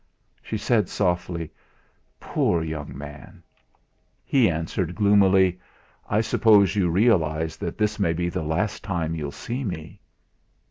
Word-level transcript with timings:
She 0.41 0.57
said 0.57 0.89
softly: 0.89 1.51
"Poor 2.19 2.63
young 2.63 2.97
man!" 2.97 3.43
He 4.25 4.49
answered 4.49 4.95
gloomily: 4.95 5.59
"I 6.09 6.21
suppose 6.21 6.75
you 6.75 6.89
realise 6.89 7.55
that 7.57 7.77
this 7.77 7.99
may 7.99 8.13
be 8.13 8.27
the 8.27 8.41
last 8.41 8.83
time 8.83 9.13
you'll 9.13 9.31
see 9.31 9.63
me?" 9.63 9.99